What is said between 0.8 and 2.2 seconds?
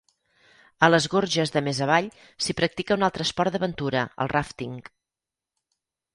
A les gorges de més avall,